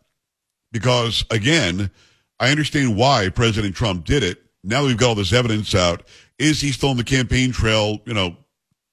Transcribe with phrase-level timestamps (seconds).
[0.72, 1.92] because, again,
[2.40, 4.42] I understand why President Trump did it.
[4.64, 6.04] Now that we've got all this evidence out,
[6.40, 8.36] is he still on the campaign trail, you know,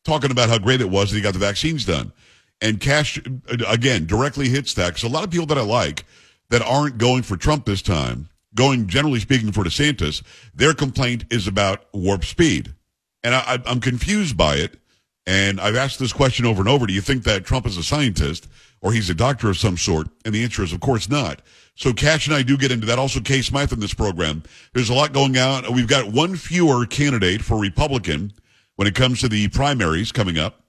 [0.04, 2.12] talking about how great it was that he got the vaccines done?
[2.60, 6.04] And Kash, uh, again, directly hits that because a lot of people that I like
[6.50, 10.22] that aren't going for Trump this time, going generally speaking for DeSantis,
[10.54, 12.74] their complaint is about warp speed.
[13.22, 14.78] And I, am confused by it.
[15.26, 16.86] And I've asked this question over and over.
[16.86, 18.46] Do you think that Trump is a scientist
[18.82, 20.08] or he's a doctor of some sort?
[20.24, 21.40] And the answer is, of course not.
[21.76, 22.98] So Kash and I do get into that.
[22.98, 24.42] Also, Kay Smythe in this program.
[24.74, 25.72] There's a lot going on.
[25.72, 28.32] We've got one fewer candidate for Republican
[28.76, 30.60] when it comes to the primaries coming up.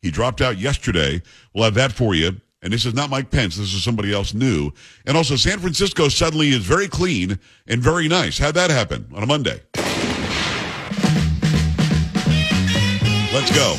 [0.00, 1.22] He dropped out yesterday.
[1.52, 2.40] We'll have that for you.
[2.64, 3.56] And this is not Mike Pence.
[3.56, 4.72] This is somebody else new.
[5.04, 8.38] And also, San Francisco suddenly is very clean and very nice.
[8.38, 9.60] How'd that happen on a Monday?
[13.34, 13.76] Let's go.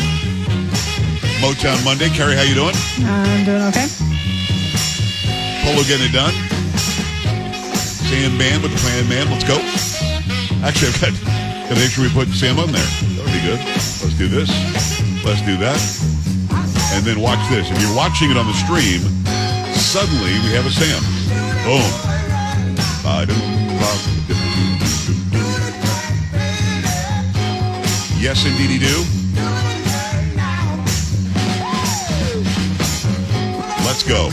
[1.42, 2.10] Motown Monday.
[2.10, 2.76] Carrie, how you doing?
[3.02, 3.88] I'm doing okay.
[5.66, 6.34] Polo getting it done.
[8.06, 9.32] Sam Band with the Plan Man.
[9.32, 9.58] Let's go.
[10.64, 12.86] Actually, I've got to make sure we put Sam on there.
[12.86, 13.60] That would be good.
[13.60, 14.50] Let's do this.
[15.26, 16.15] Let's do that.
[16.94, 17.70] And then watch this.
[17.72, 19.02] If you're watching it on the stream,
[19.74, 21.02] suddenly we have a Sam.
[21.66, 22.06] Boom.
[28.18, 29.06] Yes, indeed, he do.
[33.86, 34.30] Let's go.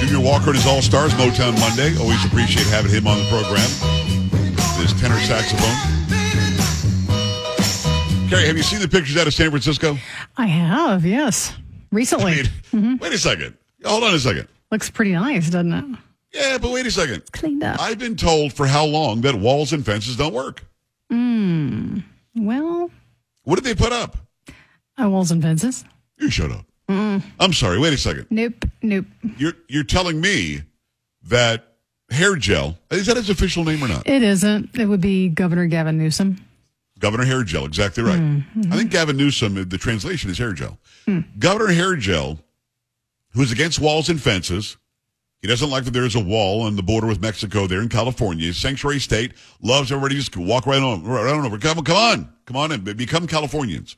[0.00, 1.98] Junior Walker and his All Stars, Motown Monday.
[1.98, 3.68] Always appreciate having him on the program.
[4.80, 5.97] His tenor saxophone.
[8.28, 9.96] Carrie, have you seen the pictures out of San Francisco?
[10.36, 11.56] I have, yes.
[11.90, 12.32] Recently.
[12.32, 12.96] I mean, mm-hmm.
[12.96, 13.56] Wait a second.
[13.84, 14.48] Hold on a second.
[14.70, 15.98] Looks pretty nice, doesn't it?
[16.34, 17.16] Yeah, but wait a second.
[17.16, 17.80] It's cleaned up.
[17.80, 20.62] I've been told for how long that walls and fences don't work.
[21.10, 22.00] Hmm.
[22.34, 22.90] Well,
[23.44, 24.18] what did they put up?
[25.00, 25.86] Uh, walls and fences.
[26.18, 26.66] You shut up.
[26.90, 27.22] Mm.
[27.40, 27.78] I'm sorry.
[27.78, 28.26] Wait a second.
[28.28, 28.66] Nope.
[28.82, 29.06] Nope.
[29.38, 30.62] You're you're telling me
[31.24, 31.76] that
[32.10, 34.06] hair gel is that his official name or not?
[34.06, 34.78] It isn't.
[34.78, 36.44] It would be Governor Gavin Newsom.
[36.98, 38.18] Governor Hair Gel, exactly right.
[38.18, 38.72] Mm-hmm.
[38.72, 40.78] I think Gavin Newsom, the translation is hair gel.
[41.06, 41.38] Mm.
[41.38, 42.38] Governor Hair Gel,
[43.32, 44.76] who's against walls and fences,
[45.40, 47.88] he doesn't like that there is a wall on the border with Mexico there in
[47.88, 48.52] California.
[48.52, 51.58] Sanctuary state loves everybody just walk right on, right on over.
[51.58, 53.96] Come, on, come on, come on and become Californians.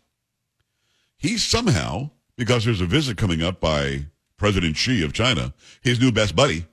[1.16, 4.06] He somehow, because there's a visit coming up by
[4.36, 6.66] President Xi of China, his new best buddy,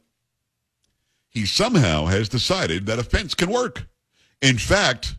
[1.29, 3.87] he somehow has decided that a fence can work.
[4.41, 5.15] In fact,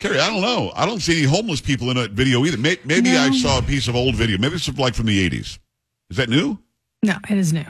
[0.00, 0.72] Carrie, I don't know.
[0.74, 2.56] I don't see any homeless people in that video either.
[2.56, 3.20] Maybe no.
[3.20, 4.38] I saw a piece of old video.
[4.38, 5.58] Maybe it's like from the 80s.
[6.08, 6.58] Is that new?
[7.02, 7.66] No, it is new.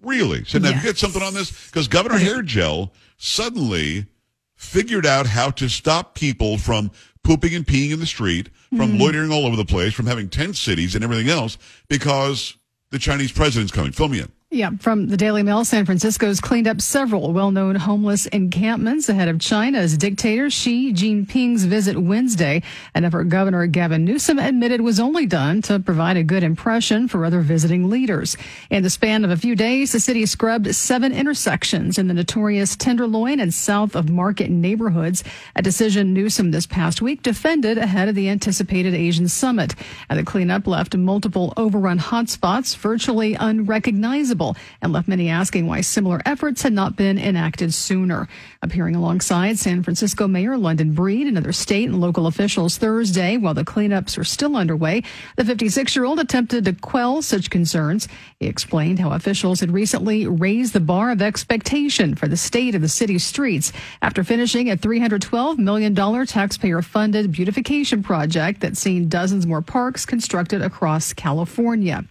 [0.00, 0.44] Really?
[0.44, 0.82] So now yes.
[0.82, 1.66] you get something on this?
[1.66, 4.06] Because Governor Hair Gel suddenly
[4.54, 6.90] figured out how to stop people from
[7.24, 9.00] pooping and peeing in the street, from mm.
[9.00, 11.58] loitering all over the place, from having tent cities and everything else
[11.88, 12.56] because
[12.90, 13.92] the Chinese president's coming.
[13.92, 14.32] Fill me in.
[14.52, 19.38] Yeah, from the Daily Mail, San Francisco's cleaned up several well-known homeless encampments ahead of
[19.38, 22.64] China's dictator Xi Jinping's visit Wednesday.
[22.92, 27.24] An effort Governor Gavin Newsom admitted was only done to provide a good impression for
[27.24, 28.36] other visiting leaders.
[28.70, 32.74] In the span of a few days, the city scrubbed seven intersections in the notorious
[32.74, 35.22] Tenderloin and south of Market neighborhoods,
[35.54, 39.76] a decision Newsom this past week defended ahead of the anticipated Asian summit.
[40.08, 45.80] And the cleanup left multiple overrun hotspots virtually unrecognizable unacceptable and left many asking why
[45.80, 48.28] similar efforts had not been enacted sooner.
[48.62, 53.54] Appearing alongside San Francisco Mayor London Breed and other state and local officials Thursday while
[53.54, 55.02] the cleanups are still underway,
[55.36, 58.08] the 56 year old attempted to quell such concerns.
[58.38, 62.82] He explained how officials had recently raised the bar of expectation for the state of
[62.82, 63.72] the city's streets
[64.02, 65.94] after finishing a $312 million
[66.26, 72.04] taxpayer funded beautification project that's seen dozens more parks constructed across California.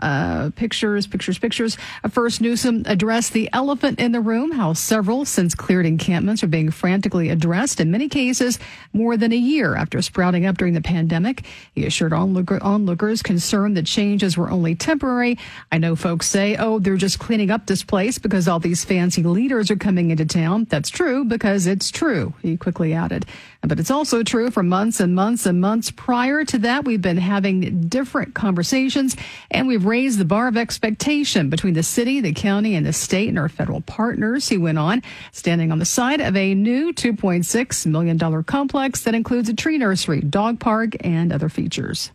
[0.00, 1.76] Uh, pictures, pictures, pictures.
[2.10, 6.70] First, Newsom addressed the elephant in the room, how several since cleared encampments are being
[6.70, 8.58] frantically addressed, in many cases
[8.94, 11.44] more than a year after sprouting up during the pandemic.
[11.74, 15.38] He assured onlooker, onlookers concerned that changes were only temporary.
[15.70, 19.22] I know folks say, oh, they're just cleaning up this place because all these fancy
[19.22, 20.66] leaders are coming into town.
[20.70, 23.26] That's true because it's true, he quickly added.
[23.62, 27.18] But it's also true for months and months and months prior to that, we've been
[27.18, 29.16] having different conversations
[29.50, 33.28] and we've raised the bar of expectation between the city, the county, and the state
[33.28, 34.48] and our federal partners.
[34.48, 35.02] He went on,
[35.32, 40.20] standing on the side of a new $2.6 million complex that includes a tree nursery,
[40.20, 42.12] dog park, and other features.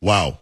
[0.00, 0.38] Wow.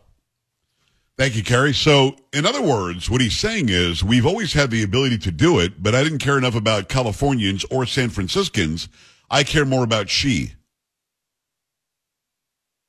[1.19, 1.75] Thank you, Carrie.
[1.75, 5.59] So, in other words, what he's saying is we've always had the ability to do
[5.59, 8.89] it, but I didn't care enough about Californians or San Franciscans
[9.33, 10.53] I care more about Xi.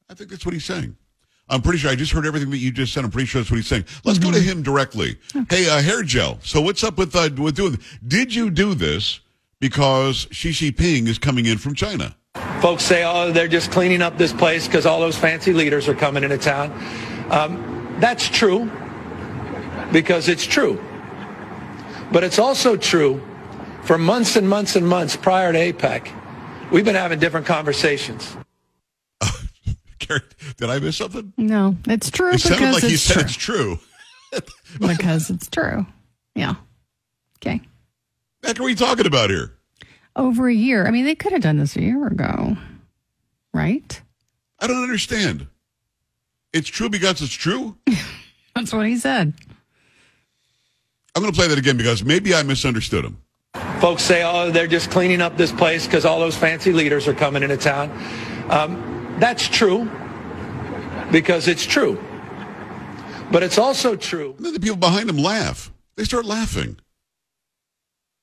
[0.10, 0.98] I think that's what he's saying.
[1.50, 3.04] I'm pretty sure I just heard everything that you just said.
[3.04, 3.86] I'm pretty sure that's what he's saying.
[4.04, 4.32] Let's mm-hmm.
[4.32, 4.60] go to mm-hmm.
[4.60, 5.18] him directly.
[5.36, 5.64] Okay.
[5.64, 6.40] Hey, uh, hair gel.
[6.42, 7.80] So what's up with uh, with doing?
[8.08, 9.20] Did you do this
[9.60, 12.16] because Xi Jinping is coming in from China?
[12.62, 15.94] Folks say, oh, they're just cleaning up this place because all those fancy leaders are
[15.94, 16.72] coming into town.
[17.30, 18.72] Um, that's true
[19.92, 20.84] because it's true.
[22.12, 23.22] But it's also true
[23.84, 26.12] for months and months and months prior to APEC
[26.74, 28.36] We've been having different conversations.
[30.08, 31.34] Did I miss something?
[31.38, 32.34] No, it's true.
[32.34, 33.24] It sounded like you said true.
[33.24, 33.80] it's true.
[34.88, 35.86] because it's true.
[36.36, 36.56] Yeah.
[37.38, 37.62] Okay.
[38.42, 39.54] What are we talking about here?
[40.16, 40.86] Over a year.
[40.86, 42.58] I mean, they could have done this a year ago,
[43.54, 44.02] right?
[44.60, 45.48] I don't understand.
[46.54, 47.78] It's true because it's true.
[48.56, 49.34] That's what he said.
[51.16, 53.18] I'm going to play that again because maybe I misunderstood him.
[53.80, 57.14] Folks say, oh, they're just cleaning up this place because all those fancy leaders are
[57.14, 57.92] coming into town.
[58.50, 59.90] Um, that's true
[61.12, 62.04] because it's true.
[63.32, 64.34] But it's also true.
[64.38, 65.72] And then the people behind them laugh.
[65.96, 66.78] They start laughing.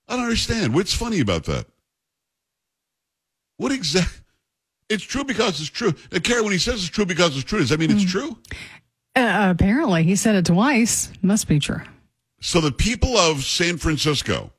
[0.08, 0.74] I don't understand.
[0.74, 1.66] What's funny about that?
[3.56, 4.24] What exactly?
[4.88, 5.94] It's true because it's true.
[6.10, 8.08] Now, Carrie, when he says it's true because it's true, does that mean it's hmm.
[8.08, 8.38] true?
[9.14, 11.12] Uh, apparently, he said it twice.
[11.22, 11.82] Must be true.
[12.40, 14.52] So the people of San Francisco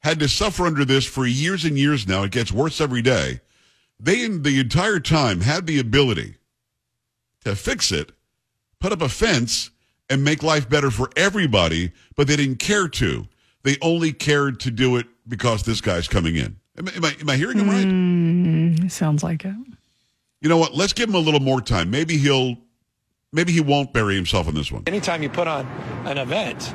[0.00, 2.24] had to suffer under this for years and years now.
[2.24, 3.40] It gets worse every day.
[4.00, 6.36] They, the entire time, had the ability
[7.44, 8.12] to fix it,
[8.80, 9.70] put up a fence,
[10.10, 13.26] and make life better for everybody, but they didn't care to.
[13.62, 16.56] They only cared to do it because this guy's coming in.
[16.78, 17.84] Am, am I, am I hearing him right?
[17.84, 19.54] Mm, sounds like it.
[20.40, 20.74] You know what?
[20.74, 21.90] Let's give him a little more time.
[21.90, 22.56] Maybe he'll,
[23.32, 24.84] maybe he won't bury himself in this one.
[24.86, 25.66] Anytime you put on
[26.06, 26.72] an event,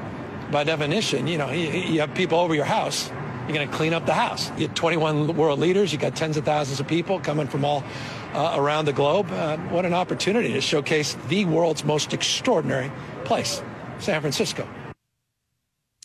[0.51, 3.09] by definition, you know, you, you have people over your house.
[3.47, 4.49] You're going to clean up the house.
[4.57, 5.91] You have 21 world leaders.
[5.91, 7.83] You got tens of thousands of people coming from all
[8.33, 9.29] uh, around the globe.
[9.31, 12.89] Uh, what an opportunity to showcase the world's most extraordinary
[13.25, 13.61] place,
[13.99, 14.65] San Francisco.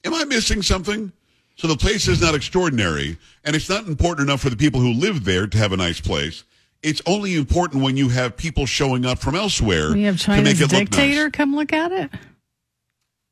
[0.04, 1.12] Am I missing something?
[1.54, 4.92] So the place is not extraordinary, and it's not important enough for the people who
[4.92, 6.42] live there to have a nice place.
[6.82, 9.92] It's only important when you have people showing up from elsewhere.
[9.92, 11.32] We have China's dictator nice.
[11.32, 12.10] come look at it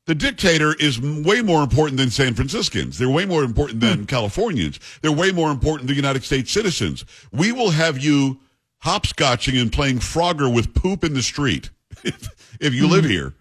[0.07, 2.97] the dictator is way more important than San Franciscans.
[2.97, 4.05] They're way more important than hmm.
[4.05, 4.79] Californians.
[5.01, 7.05] They're way more important than United States citizens.
[7.31, 8.39] We will have you
[8.83, 11.69] hopscotching and playing Frogger with poop in the street
[12.03, 13.11] if, if you live hmm.
[13.11, 13.33] here.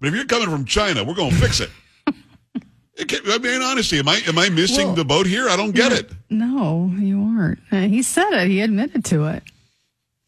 [0.00, 1.70] But if you're coming from China, we're going to fix it.
[3.28, 5.48] I mean, honestly, am I am I missing well, the boat here?
[5.48, 6.10] I don't get it.
[6.30, 7.58] No, you aren't.
[7.90, 8.48] He said it.
[8.48, 9.42] He admitted to it.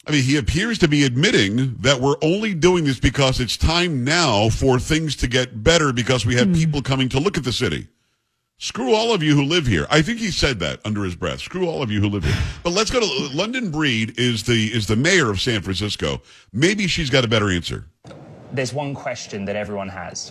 [0.08, 4.04] I mean, he appears to be admitting that we're only doing this because it's time
[4.04, 6.56] now for things to get better because we have mm.
[6.56, 7.88] people coming to look at the city.
[8.56, 9.86] Screw all of you who live here.
[9.90, 11.40] I think he said that under his breath.
[11.40, 12.34] Screw all of you who live here.
[12.62, 16.22] But let's go to London Breed is the is the mayor of San Francisco.
[16.54, 17.84] Maybe she's got a better answer.
[18.50, 20.30] There's one question that everyone has.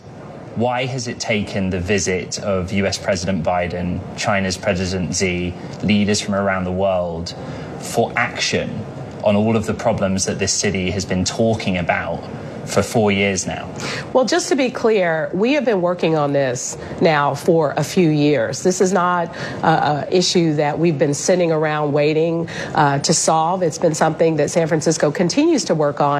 [0.55, 5.53] Why has it taken the visit of US President Biden, China's President Xi,
[5.83, 7.35] leaders from around the world
[7.79, 8.83] for action
[9.23, 12.23] on all of the problems that this city has been talking about
[12.67, 13.73] for four years now.
[14.11, 18.09] Well, just to be clear, we have been working on this now for a few
[18.09, 18.63] years.
[18.63, 19.33] This is not
[19.63, 23.63] an issue that we've been sitting around waiting uh, to solve.
[23.63, 26.19] It's been something that San Francisco continues to work on.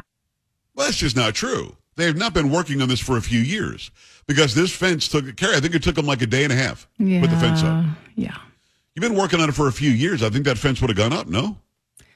[0.74, 1.76] Well, that's just not true.
[1.96, 3.90] They have not been working on this for a few years
[4.26, 6.56] because this fence took, Carrie, I think it took them like a day and a
[6.56, 7.20] half Yeah.
[7.20, 7.84] put the fence up.
[8.14, 8.36] Yeah.
[8.94, 10.22] You've been working on it for a few years.
[10.22, 11.58] I think that fence would have gone up, no?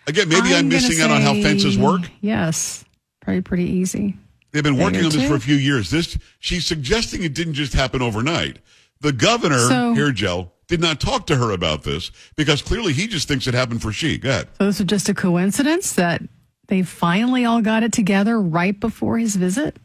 [0.06, 2.02] Again, maybe I'm, I'm missing out on how fences work.
[2.20, 2.84] Yes.
[3.20, 4.16] Probably pretty easy.
[4.50, 5.28] They've been working on this two.
[5.28, 5.90] for a few years.
[5.90, 8.58] This she's suggesting it didn't just happen overnight.
[9.00, 13.06] The governor, So- here, Joe, did not talk to her about this because clearly he
[13.06, 14.18] just thinks it happened for Xi.
[14.18, 14.48] Go ahead.
[14.58, 16.22] So this was just a coincidence that
[16.68, 19.78] they finally all got it together right before his visit?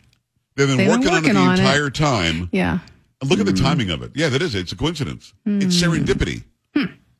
[0.56, 1.60] They've been They've been working, on it the on it.
[1.60, 2.50] entire time.
[2.52, 2.80] Yeah.
[3.24, 3.64] Look at the Hmm.
[3.64, 4.12] timing of it.
[4.16, 4.60] Yeah, that is it.
[4.62, 5.34] It's a coincidence.
[5.46, 6.44] It's serendipity,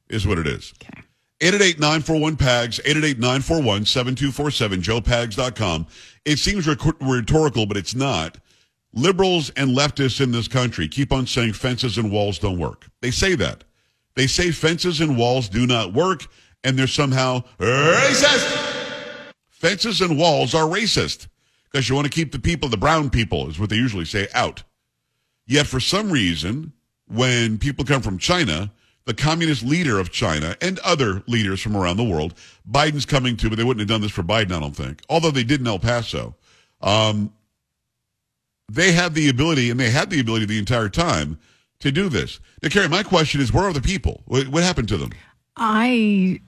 [0.10, 0.74] is what it is.
[0.82, 1.02] Okay.
[1.40, 5.88] 888 941 PAGS, 888 941 7247, joepags.com.
[6.26, 8.38] It seems rhetorical, but it's not.
[8.94, 12.88] Liberals and leftists in this country keep on saying fences and walls don't work.
[13.02, 13.64] They say that.
[14.16, 16.26] They say fences and walls do not work,
[16.64, 18.64] and they're somehow racist.
[19.48, 21.28] Fences and walls are racist
[21.66, 24.28] because you want to keep the people, the brown people, is what they usually say,
[24.34, 24.64] out.
[25.46, 26.74] Yet for some reason,
[27.08, 28.72] when people come from China,
[29.08, 32.34] the communist leader of China and other leaders from around the world,
[32.70, 35.32] Biden's coming too, but they wouldn't have done this for Biden, I don't think, although
[35.32, 36.36] they did in El Paso.
[36.82, 37.34] Um,
[38.70, 41.40] they have the ability, and they had the ability the entire time
[41.80, 42.42] to do this.
[42.62, 44.24] Now, Carrie, my question is, where are the people?
[44.26, 45.12] What, what happened to them?
[45.56, 46.42] I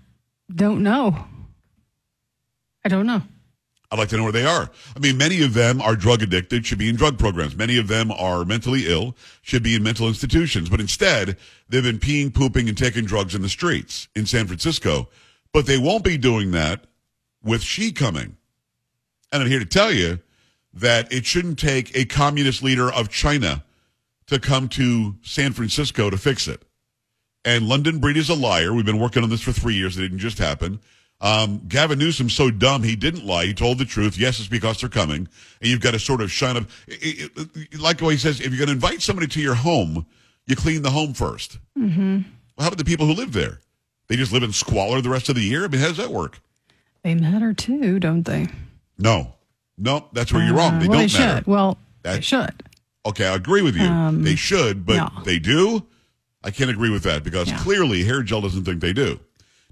[0.53, 1.17] don't know.
[2.83, 3.21] I don't know.
[3.91, 4.69] I'd like to know where they are.
[4.95, 7.55] I mean, many of them are drug addicted, should be in drug programs.
[7.55, 10.69] Many of them are mentally ill, should be in mental institutions.
[10.69, 11.37] But instead,
[11.69, 15.09] they've been peeing, pooping, and taking drugs in the streets in San Francisco.
[15.53, 16.85] But they won't be doing that
[17.43, 18.37] with Xi coming.
[19.31, 20.19] And I'm here to tell you
[20.73, 23.63] that it shouldn't take a communist leader of China
[24.27, 26.63] to come to San Francisco to fix it.
[27.43, 28.73] And London Breed is a liar.
[28.73, 29.97] We've been working on this for three years.
[29.97, 30.79] It didn't just happen.
[31.21, 33.45] Um, Gavin Newsom's so dumb he didn't lie.
[33.45, 34.17] He told the truth.
[34.17, 35.27] Yes, it's because they're coming,
[35.61, 36.63] and you've got to sort of shine up.
[36.87, 39.55] it- it- it- like what he says, if you're going to invite somebody to your
[39.55, 40.05] home,
[40.47, 42.15] you clean the home 1st Mm-hmm.
[42.15, 42.23] Well,
[42.63, 43.59] how about the people who live there?
[44.07, 45.65] They just live in squalor the rest of the year.
[45.65, 46.39] I mean, how does that work?
[47.03, 48.47] They matter too, don't they?
[48.97, 49.35] No,
[49.77, 50.75] no, that's where you're wrong.
[50.75, 51.37] Uh, They well, don't they matter.
[51.37, 51.47] should.
[51.47, 52.63] Well, they should.
[53.05, 54.21] Okay, I agree with you.
[54.23, 55.23] they should, but Um, no.
[55.23, 55.85] they do.
[56.43, 57.59] I can't agree with that because Yeah.
[57.59, 59.19] clearly hair gel doesn't think they do.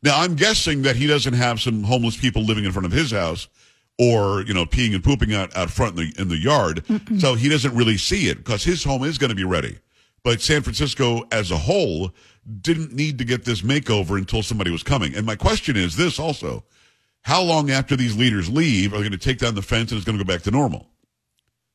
[0.04, 3.12] Now I'm guessing that he doesn't have some homeless people living in front of his
[3.12, 3.48] house,
[3.98, 6.84] or you know peeing and pooping out out front in the in the yard,
[7.20, 9.80] so he doesn't really see it because his home is going to be ready.
[10.24, 12.12] But San Francisco as a whole
[12.62, 15.16] didn't need to get this makeover until somebody was coming.
[15.16, 16.64] And my question is this also:
[17.22, 19.98] How long after these leaders leave are they going to take down the fence and
[19.98, 20.90] it's going to go back to normal?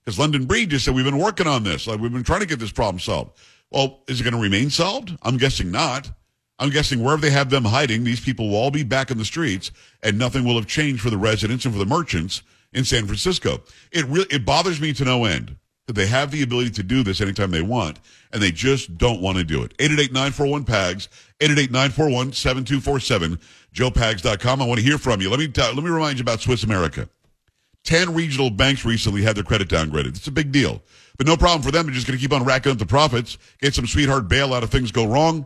[0.05, 1.87] Because London Breed just said, we've been working on this.
[1.87, 3.39] Like, we've been trying to get this problem solved.
[3.71, 5.17] Well, is it going to remain solved?
[5.23, 6.11] I'm guessing not.
[6.63, 9.25] I'm guessing wherever they have them hiding, these people will all be back in the
[9.25, 13.07] streets and nothing will have changed for the residents and for the merchants in San
[13.07, 13.63] Francisco.
[13.91, 15.57] It really, it bothers me to no end
[15.89, 17.99] that they have the ability to do this anytime they want
[18.33, 19.77] and they just don't want to do it.
[19.79, 21.09] 888-941-PAGS,
[21.41, 23.41] 888-941-7247,
[23.75, 24.63] joepags.com.
[24.63, 25.31] I want to hear from you.
[25.31, 27.09] Let me, tell, let me remind you about Swiss America.
[27.83, 30.17] 10 regional banks recently had their credit downgraded.
[30.17, 30.81] It's a big deal.
[31.19, 31.87] But no problem for them.
[31.87, 34.71] They're just going to keep on racking up the profits, get some sweetheart bailout if
[34.71, 35.45] things go wrong,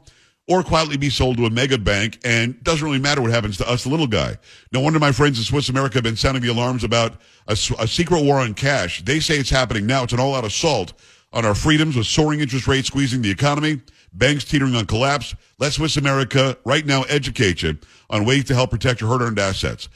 [0.49, 2.19] or quietly be sold to a mega bank.
[2.25, 4.39] And doesn't really matter what happens to us, the little guy.
[4.73, 7.87] No wonder my friends in Swiss America have been sounding the alarms about a, a
[7.87, 9.03] secret war on cash.
[9.05, 10.05] They say it's happening now.
[10.05, 10.93] It's an all-out assault
[11.33, 15.35] on our freedoms with soaring interest rates squeezing the economy, banks teetering on collapse.
[15.59, 19.89] Let Swiss America right now educate you on ways to help protect your hard-earned assets.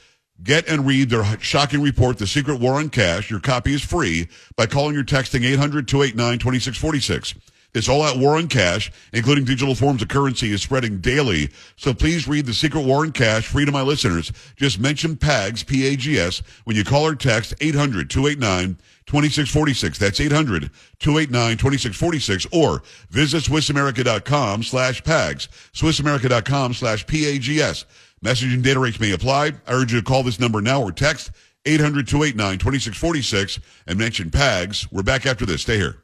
[0.43, 3.29] Get and read their shocking report, The Secret War on Cash.
[3.29, 7.37] Your copy is free by calling or texting 800-289-2646.
[7.73, 11.49] This all-out war on cash, including digital forms of currency, is spreading daily.
[11.77, 14.31] So please read The Secret War on Cash free to my listeners.
[14.57, 19.97] Just mention PAGS, P-A-G-S, when you call or text 800-289-2646.
[19.97, 22.47] That's 800-289-2646.
[22.51, 27.85] Or visit SwissAmerica.com slash PAGS, SwissAmerica.com slash P-A-G-S.
[28.21, 29.53] Message and data rates may apply.
[29.65, 31.31] I urge you to call this number now or text
[31.65, 34.91] 800-289-2646 and mention PAGS.
[34.91, 35.61] We're back after this.
[35.61, 36.03] Stay here.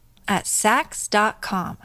[0.27, 1.77] at Saks.com.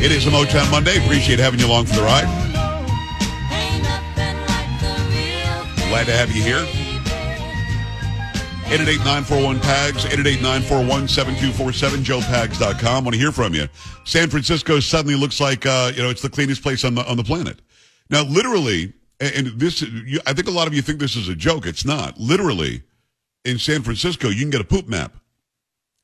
[0.00, 1.02] It is a Motown Monday.
[1.04, 2.26] Appreciate having you along for the ride.
[5.88, 6.66] Glad to have you here.
[8.72, 13.04] 888-941-PAGS, 888-941-7247, joepags.com.
[13.04, 13.68] Want to hear from you.
[14.04, 17.18] San Francisco suddenly looks like, uh, you know, it's the cleanest place on the, on
[17.18, 17.60] the planet.
[18.08, 19.84] Now, literally, and this,
[20.26, 21.66] I think a lot of you think this is a joke.
[21.66, 22.18] It's not.
[22.18, 22.82] Literally,
[23.44, 25.16] in San Francisco, you can get a poop map.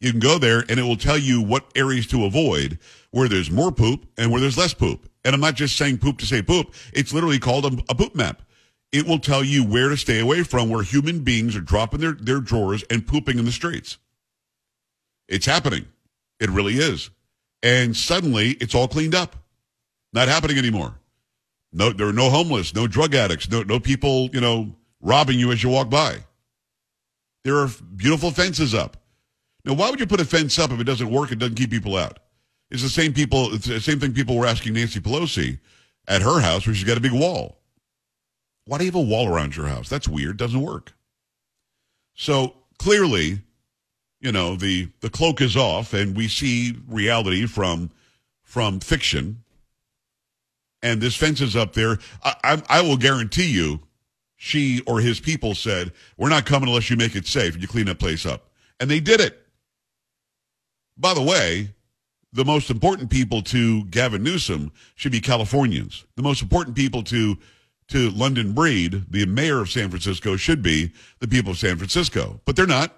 [0.01, 2.79] You can go there and it will tell you what areas to avoid,
[3.11, 5.09] where there's more poop and where there's less poop.
[5.25, 6.75] And I'm not just saying poop to say poop.
[6.93, 8.43] It's literally called a, a poop map.
[8.93, 12.13] It will tell you where to stay away from where human beings are dropping their,
[12.13, 13.99] their drawers and pooping in the streets.
[15.29, 15.87] It's happening.
[16.41, 17.11] It really is.
[17.63, 19.37] And suddenly it's all cleaned up.
[20.13, 20.95] Not happening anymore.
[21.73, 25.53] No, there are no homeless, no drug addicts, no, no people, you know, robbing you
[25.53, 26.21] as you walk by.
[27.49, 28.99] There are beautiful fences up.
[29.65, 31.33] Now, why would you put a fence up if it doesn't work?
[31.33, 32.19] It doesn't keep people out.
[32.71, 33.55] It's the same people.
[33.55, 35.59] It's the same thing people were asking Nancy Pelosi
[36.07, 37.63] at her house, where she's got a big wall.
[38.67, 39.89] Why do you have a wall around your house?
[39.89, 40.37] That's weird.
[40.37, 40.93] Doesn't work.
[42.13, 43.41] So clearly,
[44.21, 47.91] you know the the cloak is off, and we see reality from
[48.43, 49.43] from fiction.
[50.83, 51.97] And this fence is up there.
[52.23, 53.81] I, I, I will guarantee you,
[54.39, 57.69] Xi or his people said, "We're not coming unless you make it safe and you
[57.69, 59.47] clean that place up." And they did it.
[60.97, 61.75] By the way,
[62.33, 66.05] the most important people to Gavin Newsom should be Californians.
[66.17, 67.37] The most important people to
[67.89, 72.39] to London Breed, the mayor of San Francisco, should be the people of San Francisco.
[72.45, 72.95] But they're not.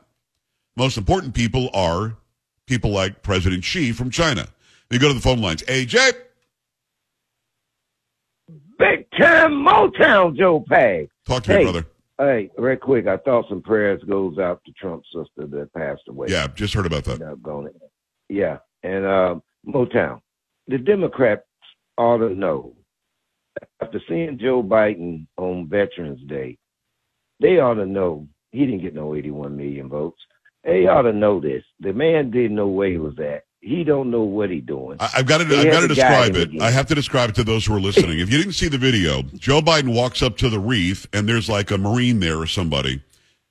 [0.76, 2.16] Most important people are
[2.66, 4.49] people like President Xi from China.
[4.90, 5.62] You go to the phone lines.
[5.62, 6.12] AJ.
[8.78, 11.09] Big time Motown Joe Pag.
[11.31, 11.63] Talk to me, Hey.
[11.63, 11.87] brother.
[12.19, 16.27] Hey, real quick, I thought some prayers goes out to Trump's sister that passed away.
[16.29, 17.21] Yeah, just heard about that.
[18.29, 20.21] Yeah, and um, Motown.
[20.67, 21.43] The Democrats
[21.97, 22.75] ought to know
[23.81, 26.59] after seeing Joe Biden on Veterans Day,
[27.41, 30.21] they ought to know he didn't get no 81 million votes.
[30.65, 31.63] They ought to know this.
[31.79, 33.45] The man didn't know where he was at.
[33.61, 34.97] He don't know what he doing.
[35.00, 35.45] I- I've got to.
[35.45, 36.49] I've got to describe it.
[36.49, 36.62] again.
[36.62, 38.19] I have to describe it to those who are listening.
[38.21, 41.49] if you didn't see the video, Joe Biden walks up to the reef and there's
[41.49, 43.02] like a marine there or somebody,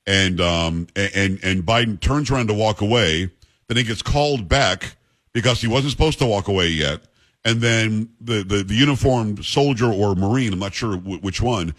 [0.08, 3.30] and um and and Biden turns around to walk away.
[3.68, 4.96] Then he gets called back
[5.32, 7.02] because he wasn't supposed to walk away yet.
[7.46, 11.76] And then the the, the uniformed soldier or marine, I'm not sure w- which one,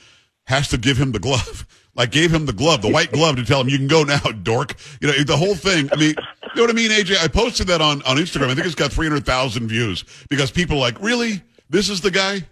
[0.47, 1.67] has to give him the glove.
[1.95, 4.19] Like gave him the glove, the white glove, to tell him you can go now,
[4.43, 4.75] dork.
[5.01, 5.89] You know the whole thing.
[5.93, 6.15] I mean,
[6.55, 7.23] you know what I mean, AJ?
[7.23, 8.51] I posted that on on Instagram.
[8.51, 12.01] I think it's got three hundred thousand views because people are like, really, this is
[12.01, 12.43] the guy.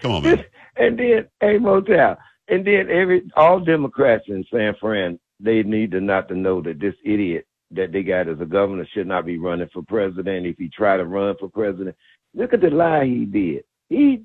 [0.00, 0.44] Come on, man.
[0.76, 6.00] and then hey Motel, and then every all Democrats in San Fran, they need to
[6.00, 9.38] not to know that this idiot that they got as a governor should not be
[9.38, 10.46] running for president.
[10.46, 11.96] If he try to run for president,
[12.34, 13.64] look at the lie he did.
[13.88, 14.22] He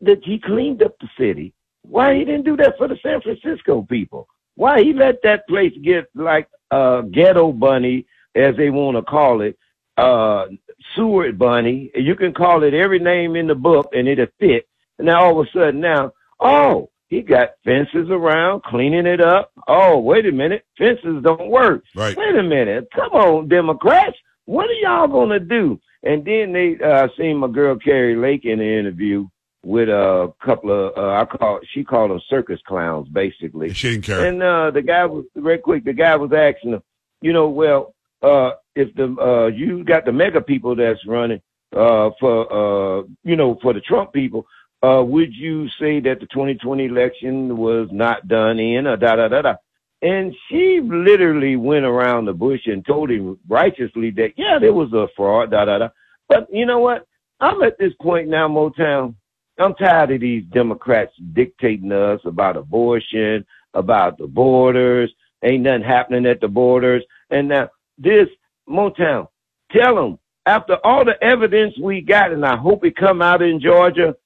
[0.00, 1.54] that he cleaned up the city.
[1.82, 4.28] Why he didn't do that for the San Francisco people?
[4.54, 9.42] Why he let that place get like uh ghetto bunny, as they want to call
[9.42, 9.58] it,
[9.96, 10.46] uh
[10.94, 11.90] Seward bunny.
[11.94, 14.68] You can call it every name in the book and it'll fit.
[14.98, 19.52] And now all of a sudden now, oh, he got fences around, cleaning it up.
[19.68, 21.84] Oh, wait a minute, fences don't work.
[21.94, 22.16] Right.
[22.16, 24.16] Wait a minute, come on, Democrats,
[24.46, 25.80] what are y'all gonna do?
[26.02, 29.28] And then they uh seen my girl Kari Lake in the interview
[29.64, 33.72] with a couple of uh, I call she called them circus clowns basically.
[33.72, 34.26] She didn't care.
[34.26, 36.82] And uh the guy was real quick, the guy was asking them,
[37.20, 41.40] you know, well, uh if the uh you got the MAGA people that's running
[41.76, 44.46] uh for uh you know, for the Trump people,
[44.82, 49.16] uh would you say that the twenty twenty election was not done in or da
[49.16, 49.54] da da da?
[50.02, 54.92] And she literally went around the bush and told him righteously that yeah, there was
[54.92, 55.88] a fraud, da da da.
[56.28, 57.06] But you know what?
[57.38, 59.14] I'm at this point now, Motown.
[59.62, 63.44] I'm tired of these Democrats dictating to us about abortion,
[63.74, 65.12] about the borders.
[65.44, 67.04] Ain't nothing happening at the borders.
[67.30, 68.28] And now this
[68.68, 69.28] Motown,
[69.70, 73.60] tell them after all the evidence we got, and I hope it come out in
[73.60, 74.16] Georgia,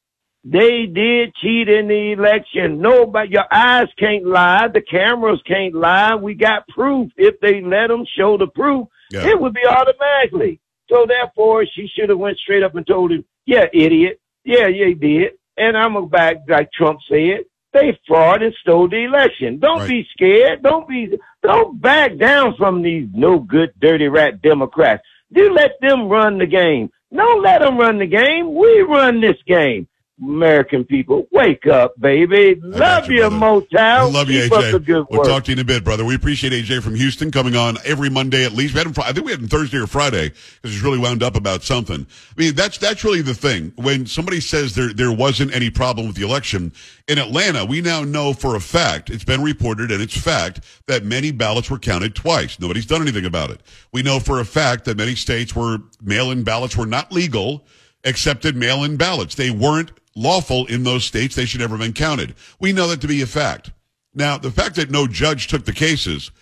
[0.45, 2.81] they did cheat in the election.
[2.81, 4.69] Nobody, your eyes can't lie.
[4.69, 6.15] The cameras can't lie.
[6.15, 7.11] We got proof.
[7.17, 9.27] If they let them show the proof, Yeah.
[9.29, 10.61] it would be automatically.
[10.89, 14.21] So therefore, she should have went straight up and told him, "Yeah, idiot.
[14.47, 17.45] Yeah, yeah, he did." And I'm gonna back like Trump said.
[17.73, 19.59] They fraud and stole the election.
[19.59, 19.89] Don't Right.
[19.91, 20.63] be scared.
[20.63, 21.19] Don't be.
[21.43, 25.03] Don't back down from these no good, dirty rat Democrats.
[25.33, 26.91] Do let them run the game.
[27.15, 28.55] Don't let them run the game.
[28.55, 29.87] We run this game.
[30.23, 32.59] American people, wake up, baby.
[32.63, 34.15] Love you, Motown.
[34.15, 35.07] Love you, Keep the AJ.
[35.11, 35.29] We'll work.
[35.29, 36.07] talk to you in a bit, brother.
[36.07, 38.73] We appreciate AJ from Houston coming on every Monday at least.
[38.73, 41.23] We had him, I think we had him Thursday or Friday because he's really wound
[41.23, 42.07] up about something.
[42.07, 43.73] I mean, that's that's really the thing.
[43.77, 46.73] When somebody says there there wasn't any problem with the election
[47.09, 51.05] in Atlanta, we now know for a fact it's been reported and it's fact that
[51.05, 52.59] many ballots were counted twice.
[52.59, 53.61] Nobody's done anything about it.
[53.93, 57.67] We know for a fact that many states where mail-in ballots were not legal
[58.05, 59.35] accepted mail-in ballots.
[59.35, 61.37] They weren't lawful in those states.
[61.37, 62.35] They should never have been counted.
[62.59, 63.71] We know that to be a fact.
[64.15, 66.33] Now, the fact that no judge took the cases,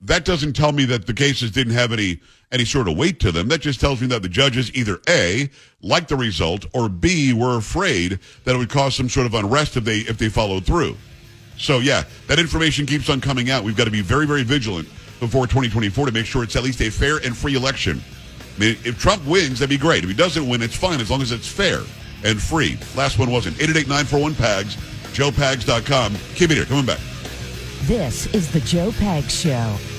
[0.00, 2.20] that doesn't tell me that the cases didn't have any
[2.52, 3.46] any sort of weight to them.
[3.48, 5.50] That just tells me that the judges either A,
[5.82, 9.76] liked the result, or B, were afraid that it would cause some sort of unrest
[9.76, 10.96] if they if they followed through.
[11.58, 13.62] So yeah, that information keeps on coming out.
[13.62, 14.88] We've got to be very, very vigilant
[15.20, 18.00] before 2024 to make sure it's at least a fair and free election.
[18.56, 20.02] I mean, if Trump wins, that'd be great.
[20.02, 21.82] If he doesn't win, it's fine as long as it's fair
[22.24, 22.78] and free.
[22.96, 23.56] Last one wasn't.
[23.56, 24.76] 888-941-PAGS,
[25.16, 26.14] joepags.com.
[26.34, 26.64] Keep it here.
[26.64, 27.00] Coming back.
[27.82, 29.89] This is the Joe Pags Show.